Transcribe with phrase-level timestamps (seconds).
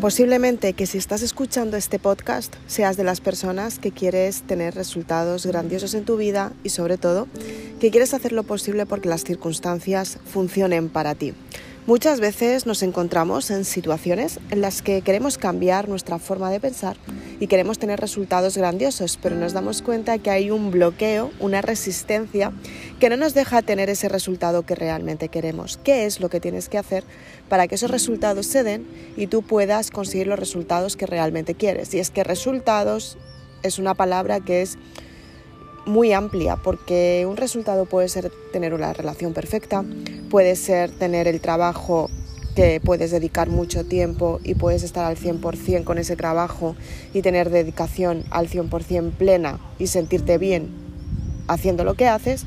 [0.00, 5.46] Posiblemente que si estás escuchando este podcast seas de las personas que quieres tener resultados
[5.46, 7.28] grandiosos en tu vida y sobre todo
[7.80, 11.32] que quieres hacer lo posible porque las circunstancias funcionen para ti.
[11.86, 16.96] Muchas veces nos encontramos en situaciones en las que queremos cambiar nuestra forma de pensar
[17.38, 22.52] y queremos tener resultados grandiosos, pero nos damos cuenta que hay un bloqueo, una resistencia
[22.98, 25.78] que no nos deja tener ese resultado que realmente queremos.
[25.84, 27.04] ¿Qué es lo que tienes que hacer
[27.48, 28.84] para que esos resultados se den
[29.16, 31.94] y tú puedas conseguir los resultados que realmente quieres?
[31.94, 33.16] Y es que resultados
[33.62, 34.76] es una palabra que es
[35.86, 39.84] muy amplia porque un resultado puede ser tener una relación perfecta,
[40.30, 42.10] puede ser tener el trabajo
[42.54, 46.74] que puedes dedicar mucho tiempo y puedes estar al 100% con ese trabajo
[47.12, 50.70] y tener dedicación al 100% plena y sentirte bien
[51.48, 52.44] haciendo lo que haces.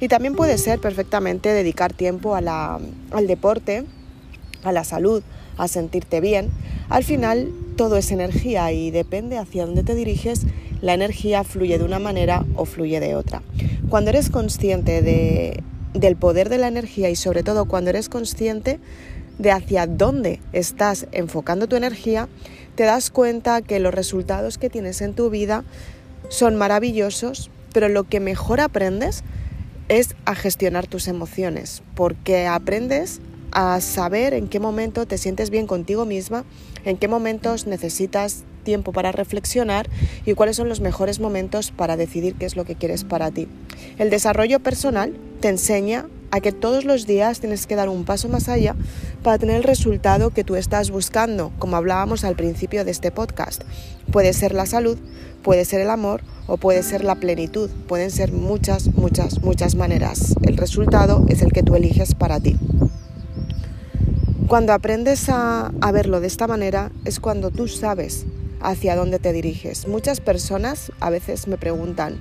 [0.00, 2.80] Y también puede ser perfectamente dedicar tiempo a la,
[3.12, 3.84] al deporte,
[4.64, 5.22] a la salud,
[5.56, 6.50] a sentirte bien.
[6.88, 10.42] Al final todo es energía y depende hacia dónde te diriges
[10.82, 13.40] la energía fluye de una manera o fluye de otra.
[13.88, 15.62] Cuando eres consciente de,
[15.94, 18.78] del poder de la energía y sobre todo cuando eres consciente
[19.38, 22.28] de hacia dónde estás enfocando tu energía,
[22.74, 25.64] te das cuenta que los resultados que tienes en tu vida
[26.28, 29.22] son maravillosos, pero lo que mejor aprendes
[29.88, 33.20] es a gestionar tus emociones, porque aprendes
[33.52, 36.44] a saber en qué momento te sientes bien contigo misma,
[36.84, 39.88] en qué momentos necesitas tiempo para reflexionar
[40.24, 43.48] y cuáles son los mejores momentos para decidir qué es lo que quieres para ti.
[43.98, 48.28] El desarrollo personal te enseña a que todos los días tienes que dar un paso
[48.28, 48.74] más allá
[49.22, 53.62] para tener el resultado que tú estás buscando, como hablábamos al principio de este podcast.
[54.10, 54.98] Puede ser la salud,
[55.42, 57.70] puede ser el amor o puede ser la plenitud.
[57.86, 60.34] Pueden ser muchas, muchas, muchas maneras.
[60.42, 62.58] El resultado es el que tú eliges para ti.
[64.48, 68.26] Cuando aprendes a, a verlo de esta manera es cuando tú sabes
[68.62, 69.86] hacia dónde te diriges.
[69.86, 72.18] Muchas personas a veces me preguntan,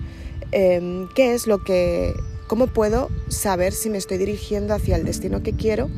[0.52, 2.14] em, ¿qué es lo que,
[2.48, 5.90] cómo puedo saber si me estoy dirigiendo hacia el destino que quiero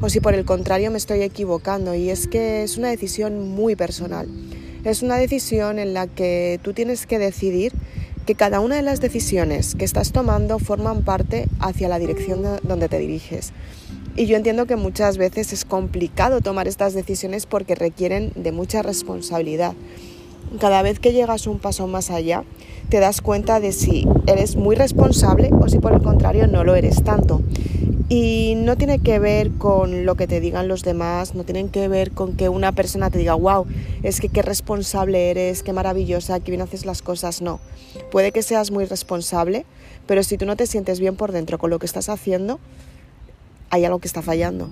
[0.00, 1.94] o si por el contrario me estoy equivocando?
[1.94, 4.28] Y es que es una decisión muy personal.
[4.84, 7.72] Es una decisión en la que tú tienes que decidir
[8.24, 12.88] que cada una de las decisiones que estás tomando forman parte hacia la dirección donde
[12.88, 13.52] te diriges.
[14.20, 18.82] Y yo entiendo que muchas veces es complicado tomar estas decisiones porque requieren de mucha
[18.82, 19.72] responsabilidad.
[20.60, 22.44] Cada vez que llegas un paso más allá,
[22.90, 26.74] te das cuenta de si eres muy responsable o si por el contrario no lo
[26.74, 27.40] eres tanto.
[28.10, 31.88] Y no tiene que ver con lo que te digan los demás, no tiene que
[31.88, 33.64] ver con que una persona te diga, wow,
[34.02, 37.40] es que qué responsable eres, qué maravillosa, qué bien haces las cosas.
[37.40, 37.58] No,
[38.10, 39.64] puede que seas muy responsable,
[40.06, 42.60] pero si tú no te sientes bien por dentro con lo que estás haciendo,
[43.70, 44.68] hay algo que está fallando.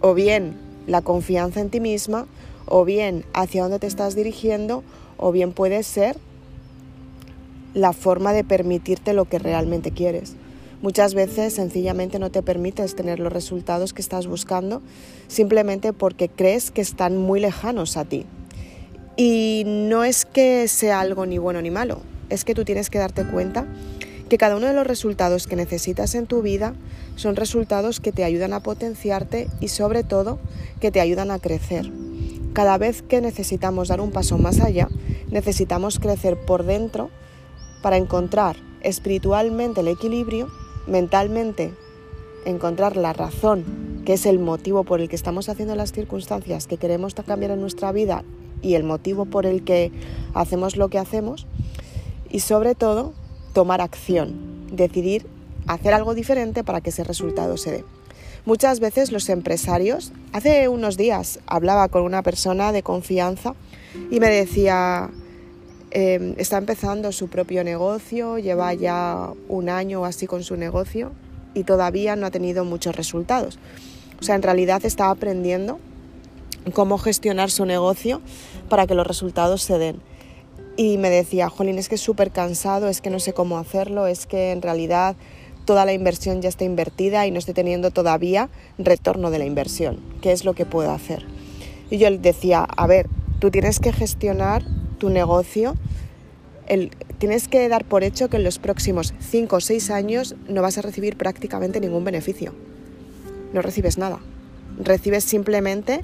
[0.00, 2.26] O bien la confianza en ti misma,
[2.66, 4.82] o bien hacia dónde te estás dirigiendo,
[5.16, 6.16] o bien puede ser
[7.74, 10.34] la forma de permitirte lo que realmente quieres.
[10.82, 14.82] Muchas veces sencillamente no te permites tener los resultados que estás buscando
[15.28, 18.26] simplemente porque crees que están muy lejanos a ti.
[19.16, 22.98] Y no es que sea algo ni bueno ni malo, es que tú tienes que
[22.98, 23.66] darte cuenta
[24.32, 26.72] que cada uno de los resultados que necesitas en tu vida
[27.16, 30.38] son resultados que te ayudan a potenciarte y sobre todo
[30.80, 31.92] que te ayudan a crecer.
[32.54, 34.88] Cada vez que necesitamos dar un paso más allá,
[35.30, 37.10] necesitamos crecer por dentro
[37.82, 40.48] para encontrar espiritualmente el equilibrio,
[40.86, 41.74] mentalmente
[42.46, 46.78] encontrar la razón, que es el motivo por el que estamos haciendo las circunstancias que
[46.78, 48.24] queremos cambiar en nuestra vida
[48.62, 49.92] y el motivo por el que
[50.32, 51.46] hacemos lo que hacemos,
[52.30, 53.12] y sobre todo
[53.52, 55.26] tomar acción, decidir
[55.66, 57.84] hacer algo diferente para que ese resultado se dé.
[58.44, 63.54] Muchas veces los empresarios, hace unos días hablaba con una persona de confianza
[64.10, 65.10] y me decía,
[65.92, 71.12] em, está empezando su propio negocio, lleva ya un año o así con su negocio
[71.54, 73.58] y todavía no ha tenido muchos resultados.
[74.20, 75.78] O sea, en realidad está aprendiendo
[76.72, 78.20] cómo gestionar su negocio
[78.68, 80.00] para que los resultados se den.
[80.76, 84.06] Y me decía, Jolín, es que es súper cansado, es que no sé cómo hacerlo,
[84.06, 85.16] es que en realidad
[85.64, 88.48] toda la inversión ya está invertida y no estoy teniendo todavía
[88.78, 90.00] retorno de la inversión.
[90.22, 91.24] ¿Qué es lo que puedo hacer?
[91.90, 93.08] Y yo le decía, a ver,
[93.38, 94.64] tú tienes que gestionar
[94.98, 95.74] tu negocio,
[97.18, 100.78] tienes que dar por hecho que en los próximos 5 o 6 años no vas
[100.78, 102.54] a recibir prácticamente ningún beneficio.
[103.52, 104.20] No recibes nada.
[104.78, 106.02] Recibes simplemente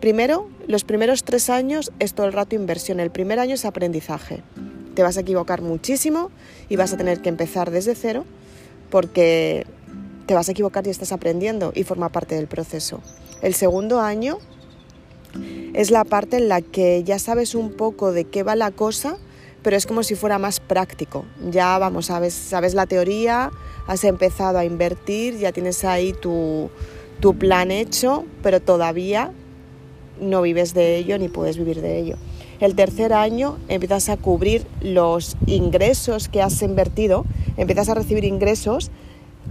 [0.00, 3.00] Primero, los primeros tres años es todo el rato inversión.
[3.00, 4.42] El primer año es aprendizaje.
[4.94, 6.30] Te vas a equivocar muchísimo
[6.68, 8.24] y vas a tener que empezar desde cero
[8.90, 9.66] porque
[10.26, 13.00] te vas a equivocar y estás aprendiendo y forma parte del proceso.
[13.42, 14.38] El segundo año
[15.74, 19.18] es la parte en la que ya sabes un poco de qué va la cosa,
[19.62, 21.24] pero es como si fuera más práctico.
[21.50, 23.50] Ya vamos, sabes, sabes la teoría,
[23.86, 26.70] has empezado a invertir, ya tienes ahí tu,
[27.20, 29.32] tu plan hecho, pero todavía
[30.20, 32.16] no vives de ello ni puedes vivir de ello.
[32.60, 37.24] El tercer año empiezas a cubrir los ingresos que has invertido,
[37.56, 38.90] empiezas a recibir ingresos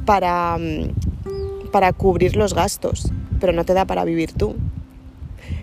[0.06, 4.56] para, mm, para cubrir los gastos, pero no te da para vivir tú.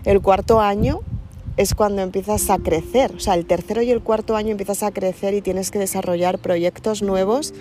[0.05, 1.01] El cuarto año
[1.57, 4.91] es cuando empiezas a crecer, o sea, el tercero y el cuarto año empiezas a
[4.91, 7.53] crecer y tienes que desarrollar proyectos nuevos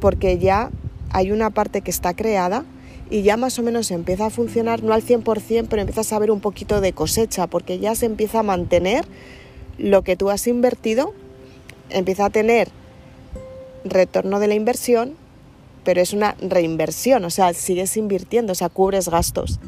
[0.00, 0.70] porque ya
[1.10, 2.64] hay una parte que está creada
[3.14, 6.32] y ya más o menos empieza a funcionar, no al 100%, pero empiezas a ver
[6.32, 9.04] un poquito de cosecha, porque ya se empieza a mantener
[9.78, 11.14] lo que tú has invertido,
[11.90, 12.70] empieza a tener
[13.84, 15.12] retorno de la inversión,
[15.84, 19.60] pero es una reinversión, o sea, sigues invirtiendo, o sea, cubres gastos.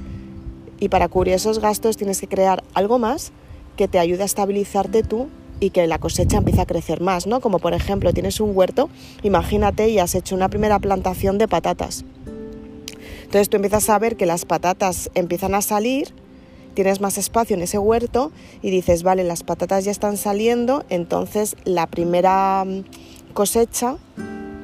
[0.81, 3.31] Y para cubrir esos gastos tienes que crear algo más
[3.76, 5.28] que te ayude a estabilizarte tú
[5.60, 7.40] y que la cosecha empiece a crecer más, ¿no?
[7.40, 8.90] Como por ejemplo, tienes un huerto,
[9.22, 12.04] imagínate y has hecho una primera plantación de patatas.
[13.26, 16.14] Entonces tú empiezas a ver que las patatas empiezan a salir,
[16.75, 18.31] tienes más espacio en ese huerto
[18.62, 22.84] y dices, vale, las patatas ya están saliendo, entonces la primera mm,
[23.34, 23.96] cosecha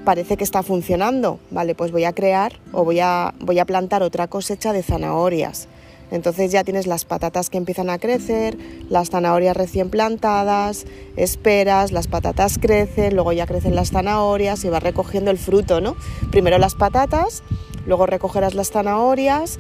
[0.05, 4.05] parece que está funcionando, vale, pues voy a crear o voy a, voy a plantar
[4.05, 5.67] otra cosecha de zanahorias.
[6.13, 8.57] Entonces ya tienes las patatas que empiezan a crecer,
[8.91, 10.85] las zanahorias recién plantadas,
[11.17, 15.97] esperas, las patatas crecen, luego ya crecen las zanahorias y vas recogiendo el fruto, ¿no?
[16.31, 17.43] Primero las patatas,
[17.87, 19.59] luego recogerás las zanahorias,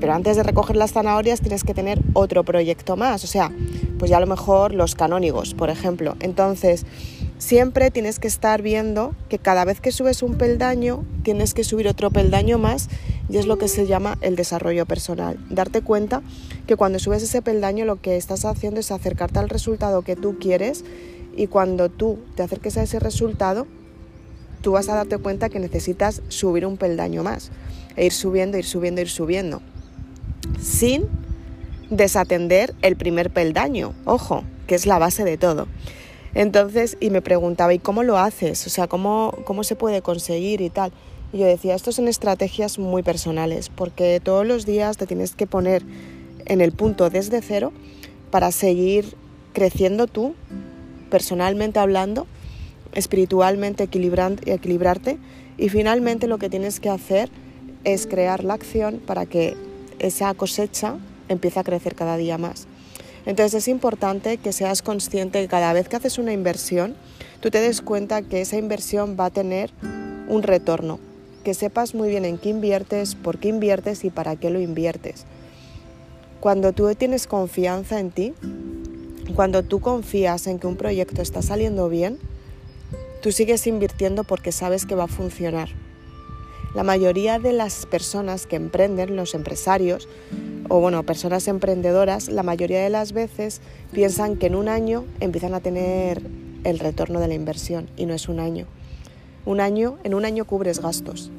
[0.00, 3.50] pero antes de recoger las zanahorias tienes que tener otro proyecto más, o sea,
[3.98, 6.14] pues ya a lo mejor los canónigos, por ejemplo.
[6.20, 6.86] Entonces,
[7.38, 11.88] siempre tienes que estar viendo que cada vez que subes un peldaño, tienes que subir
[11.88, 12.88] otro peldaño más
[13.28, 15.38] y es lo que se llama el desarrollo personal.
[15.48, 16.22] Darte cuenta
[16.66, 20.38] que cuando subes ese peldaño lo que estás haciendo es acercarte al resultado que tú
[20.38, 20.84] quieres
[21.36, 23.66] y cuando tú te acerques a ese resultado,
[24.60, 27.50] tú vas a darte cuenta que necesitas subir un peldaño más
[27.96, 29.62] e ir subiendo, ir subiendo, ir subiendo,
[30.60, 31.06] sin
[31.90, 35.68] desatender el primer peldaño, ojo, que es la base de todo.
[36.38, 38.64] Entonces, y me preguntaba, ¿y cómo lo haces?
[38.64, 40.92] O sea, ¿cómo, cómo se puede conseguir y tal?
[41.32, 45.48] Y yo decía, esto son estrategias muy personales, porque todos los días te tienes que
[45.48, 45.82] poner
[46.46, 47.72] en el punto desde cero
[48.30, 49.16] para seguir
[49.52, 50.36] creciendo tú,
[51.10, 52.28] personalmente hablando,
[52.92, 55.18] espiritualmente equilibrarte
[55.56, 57.30] y finalmente lo que tienes que hacer
[57.82, 59.56] es crear la acción para que
[59.98, 60.98] esa cosecha
[61.28, 62.67] empiece a crecer cada día más.
[63.28, 66.96] Entonces es importante que seas consciente que cada vez que haces una inversión,
[67.40, 69.70] tú te des cuenta que esa inversión va a tener
[70.28, 70.98] un retorno,
[71.44, 75.26] que sepas muy bien en qué inviertes, por qué inviertes y para qué lo inviertes.
[76.40, 78.32] Cuando tú tienes confianza en ti,
[79.36, 82.18] cuando tú confías en que un proyecto está saliendo bien,
[83.20, 85.68] tú sigues invirtiendo porque sabes que va a funcionar.
[86.78, 90.08] La mayoría de las personas que emprenden, los empresarios,
[90.68, 93.60] o bueno, personas emprendedoras, la mayoría de las veces
[93.90, 96.22] piensan que en un año empiezan a tener
[96.62, 98.68] el retorno de la inversión y no es un año.
[99.44, 101.32] Un año, en un año cubres gastos.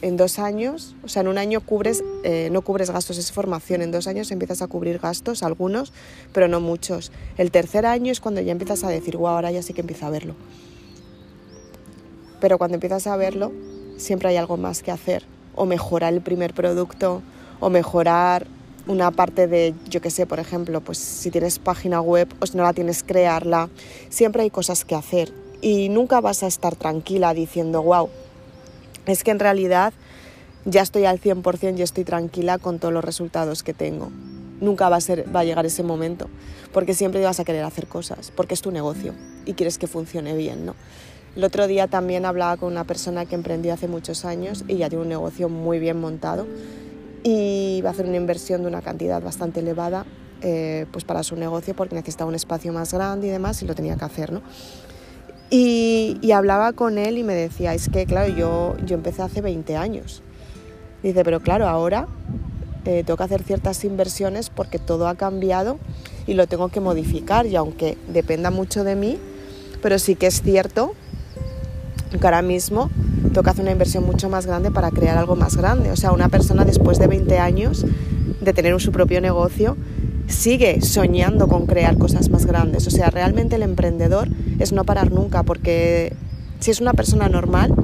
[0.00, 3.82] En dos años, o sea, en un año cubres, eh, no cubres gastos, es formación.
[3.82, 5.92] En dos años empiezas a cubrir gastos, algunos,
[6.32, 7.10] pero no muchos.
[7.36, 10.06] El tercer año es cuando ya empiezas a decir, wow, ahora ya sí que empiezo
[10.06, 10.36] a verlo.
[12.40, 13.50] Pero cuando empiezas a verlo,
[13.98, 15.24] siempre hay algo más que hacer.
[15.54, 17.20] O mejorar el primer producto,
[17.60, 18.46] o mejorar
[18.86, 22.56] una parte de, yo qué sé, por ejemplo, pues si tienes página web o si
[22.56, 23.68] no la tienes, crearla.
[24.08, 28.08] Siempre hay cosas que hacer y nunca vas a estar tranquila diciendo, wow,
[29.06, 29.92] es que en realidad
[30.64, 34.10] ya estoy al 100% y estoy tranquila con todos los resultados que tengo.
[34.60, 36.28] Nunca va a, ser, va a llegar ese momento,
[36.72, 39.14] porque siempre vas a querer hacer cosas, porque es tu negocio
[39.44, 40.74] y quieres que funcione bien, ¿no?
[41.38, 44.88] El otro día también hablaba con una persona que emprendió hace muchos años y ya
[44.88, 46.48] tiene un negocio muy bien montado
[47.22, 50.04] y va a hacer una inversión de una cantidad bastante elevada
[50.42, 53.76] eh, pues para su negocio porque necesitaba un espacio más grande y demás y lo
[53.76, 54.32] tenía que hacer.
[54.32, 54.42] ¿no?
[55.48, 59.76] Y, hablaba con él y me decía, es que claro, yo, yo empecé hace 20
[59.76, 60.24] años.
[61.04, 62.08] Dice, pero claro, ahora
[62.84, 65.78] eh, tengo que hacer ciertas inversiones porque todo ha cambiado
[66.26, 69.18] y lo tengo que modificar y aunque dependa mucho de mí,
[69.80, 70.96] pero sí que es cierto
[72.10, 72.90] que ahora mismo
[73.34, 75.90] toca hacer una inversión mucho más grande para crear algo más grande.
[75.90, 77.84] O sea, una persona después de 20 años
[78.40, 79.76] de tener su propio negocio
[80.28, 82.86] sigue soñando con crear cosas más grandes.
[82.86, 86.12] O sea, realmente el emprendedor es no parar nunca porque
[86.60, 87.74] si es una persona normal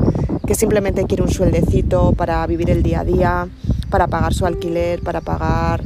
[0.47, 3.49] que simplemente quiere un sueldecito para vivir el día a día,
[3.91, 5.83] para pagar su alquiler, para pagar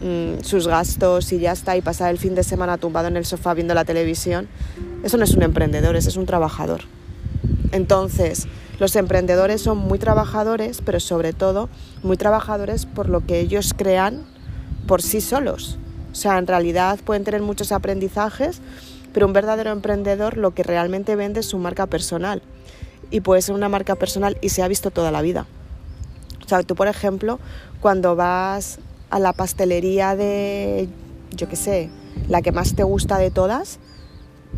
[0.00, 3.24] mm, sus gastos y ya está, y pasar el fin de semana tumbado en el
[3.24, 4.48] sofá viendo la televisión,
[5.04, 6.82] eso no es un emprendedor, ese es un trabajador.
[7.72, 8.46] Entonces,
[8.78, 11.68] los emprendedores son muy trabajadores, pero sobre todo
[12.02, 14.24] muy trabajadores por lo que ellos crean
[14.86, 15.78] por sí solos.
[16.12, 18.60] O sea, en realidad pueden tener muchos aprendizajes,
[19.12, 22.42] pero un verdadero emprendedor lo que realmente vende es su marca personal.
[23.10, 25.46] Y puede ser una marca personal y se ha visto toda la vida.
[26.44, 27.38] O sea, tú, por ejemplo,
[27.80, 28.78] cuando vas
[29.10, 30.88] a la pastelería de,
[31.30, 31.90] yo qué sé,
[32.28, 33.78] la que más te gusta de todas,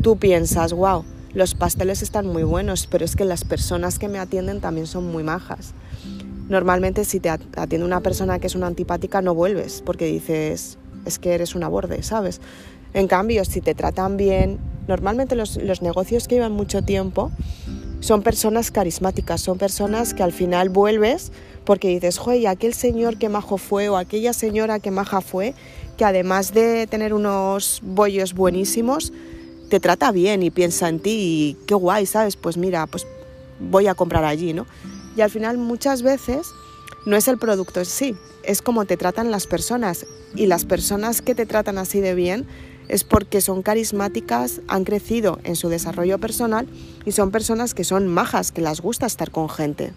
[0.02, 4.18] tú piensas, wow, los pasteles están muy buenos, pero es que las personas que me
[4.18, 5.74] atienden también son muy majas.
[6.48, 11.18] Normalmente si te atiende una persona que es una antipática no vuelves porque dices, es
[11.18, 12.40] que eres una borde, ¿sabes?
[12.92, 17.32] En cambio, si te tratan bien, normalmente los, negocios que llevan mucho tiempo
[17.98, 21.32] son personas carismáticas, son personas que al final vuelves
[21.64, 25.54] porque dices, joder, aquel señor que majo fue o aquella señora que maja fue,
[25.96, 29.12] que además de tener unos bollos buenísimos,
[29.68, 32.36] te trata bien y piensa en ti y qué guay, ¿sabes?
[32.36, 33.06] Pues mira, pues
[33.58, 34.66] voy a comprar allí, ¿no?
[35.16, 36.48] Y al final muchas veces
[37.06, 40.06] no es el producto en sí, es como te tratan las personas.
[40.34, 42.46] Y las personas que te tratan así de bien
[42.88, 46.66] es porque son carismáticas, han crecido en su desarrollo personal
[47.04, 49.92] y son personas que son majas, que les gusta estar con gente.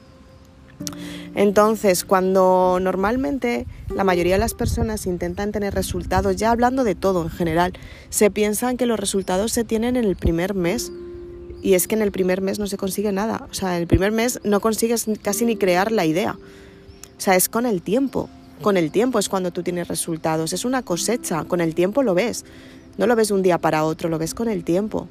[1.36, 7.22] Entonces, cuando normalmente la mayoría de las personas intentan tener resultados, ya hablando de todo
[7.22, 7.74] en general,
[8.10, 10.92] se piensan que los resultados se tienen en el primer mes.
[11.62, 13.48] Y es que en el primer mes no se consigue nada.
[13.52, 16.38] O sea, en el primer mes no consigues casi ni crear la idea.
[17.18, 18.30] O sea, es con el tiempo.
[18.62, 20.54] Con el tiempo es cuando tú tienes resultados.
[20.54, 21.44] Es una cosecha.
[21.44, 22.46] Con el tiempo lo ves.
[22.98, 25.08] No lo ves de un día para otro, lo ves con el tiempo.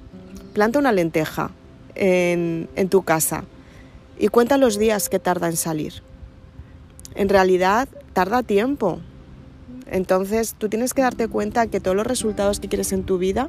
[0.55, 1.51] Planta una lenteja
[1.95, 3.45] en, tu casa
[4.19, 6.03] y cuenta los días que tarda en salir.
[7.15, 9.01] En realidad tarda tiempo.
[9.87, 13.49] Entonces tú tienes que darte cuenta que todos los resultados que quieres en tu vida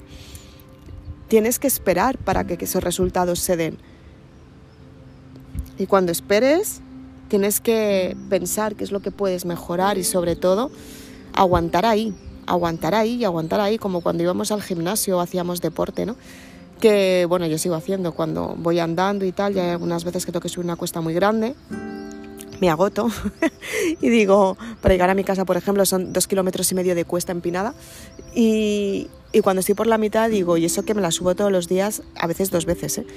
[1.28, 3.78] tienes que esperar para que esos resultados se den.
[5.78, 6.82] Y cuando esperes,
[7.28, 10.72] tienes que pensar qué es lo que puedes mejorar y sobre todo
[11.34, 16.06] aguantar ahí, aguantar ahí y aguantar ahí, como cuando íbamos al gimnasio o hacíamos deporte,
[16.06, 16.16] ¿no?
[16.80, 20.32] Que bueno, yo sigo haciendo cuando voy andando y tal, ya hay algunas veces que
[20.32, 21.56] tengo que subir una cuesta muy grande,
[22.60, 23.10] me agoto
[24.02, 27.06] y digo, para llegar a mi casa, por ejemplo, son dos kilómetros y medio de
[27.06, 27.74] cuesta empinada
[28.36, 31.52] y, y cuando estoy por la mitad digo, y eso que me la subo todos
[31.52, 33.08] los días, a veces dos veces, ¿eh?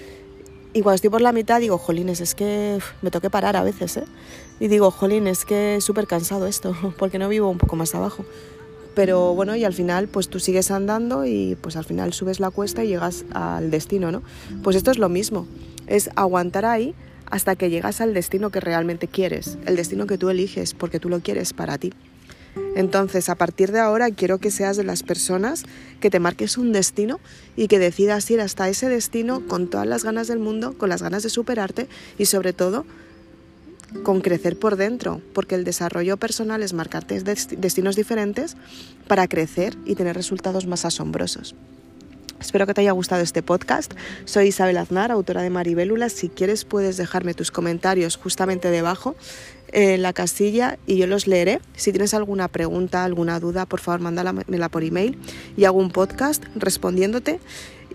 [0.73, 3.97] Y cuando estoy por la mitad digo, jolines, es que me toque parar a veces,
[3.97, 4.05] ¿eh?
[4.61, 8.25] Y digo, jolines, es que súper cansado esto, porque no vivo un poco más abajo.
[8.95, 12.51] Pero bueno, y al final pues tú sigues andando y pues al final subes la
[12.51, 14.23] cuesta y llegas al destino, ¿no?
[14.63, 15.47] Pues esto es lo mismo,
[15.87, 16.95] es aguantar ahí
[17.27, 21.09] hasta que llegas al destino que realmente quieres, el destino que tú eliges porque tú
[21.09, 21.93] lo quieres para ti.
[22.75, 25.65] Entonces, a partir de ahora quiero que seas de las personas
[26.01, 27.21] que te marques un destino
[27.57, 31.03] y que decidas ir hasta ese destino con todas las ganas del mundo, con las
[31.03, 32.87] ganas de superarte y sobre todo
[34.03, 38.57] con crecer por dentro, porque el desarrollo personal es marcarte destinos diferentes
[39.07, 41.55] para crecer y tener resultados más asombrosos.
[42.41, 43.93] Espero que te haya gustado este podcast.
[44.25, 46.09] Soy Isabel Aznar, autora de Maribélula.
[46.09, 49.15] Si quieres puedes dejarme tus comentarios justamente debajo
[49.73, 51.61] en la casilla y yo los leeré.
[51.77, 55.19] Si tienes alguna pregunta, alguna duda, por favor, mándala por email
[55.57, 57.41] y hago un podcast respondiéndote.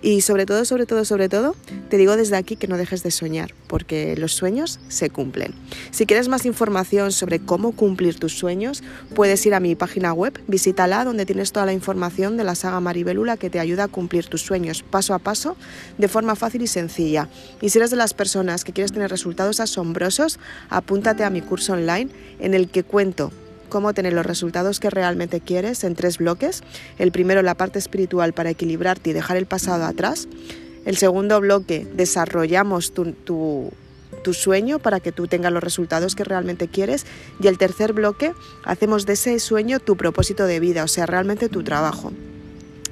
[0.06, 1.56] Y sobre todo, sobre todo, sobre todo,
[1.90, 5.56] te digo desde aquí que no dejes de soñar, porque los sueños se cumplen.
[5.90, 8.84] Si quieres más información sobre cómo cumplir tus sueños,
[9.16, 12.80] puedes ir a mi página web, visítala, donde tienes toda la información de la saga
[12.82, 15.58] Maribelula que te ayuda a cumplir tus sueños paso a paso,
[15.98, 17.28] de forma fácil y sencilla.
[17.60, 20.38] Y si eres de las personas que quieres tener resultados asombrosos,
[20.70, 23.32] apúntate a mi curso online en el que cuento
[23.66, 26.64] cómo tener los resultados que realmente quieres en tres bloques.
[26.98, 30.28] El primero, la parte espiritual para equilibrarte y dejar el pasado atrás.
[30.86, 33.72] El segundo bloque, desarrollamos tu, tu,
[34.34, 37.06] sueño para que tú tengas los resultados que realmente quieres.
[37.40, 41.50] Y el tercer bloque, hacemos de ese sueño tu propósito de vida, o sea, realmente
[41.50, 42.12] tu trabajo.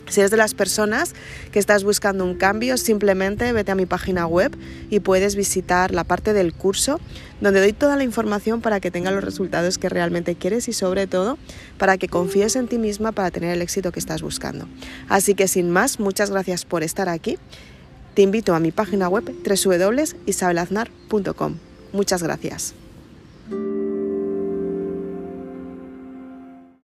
[0.10, 1.14] Si eres de las personas
[1.52, 4.56] que estás buscando un cambio, simplemente vete a mi página web
[4.90, 7.00] y puedes visitar la parte del curso
[7.42, 11.08] donde doy toda la información para que tengas los resultados que realmente quieres y sobre
[11.08, 11.38] todo
[11.78, 14.68] para que confíes en ti misma para tener el éxito que estás buscando.
[15.10, 17.38] Así que sin más, muchas gracias por estar aquí.
[18.14, 21.56] Te invito a mi página web www.isabelaznar.com.
[21.92, 22.76] Muchas gracias.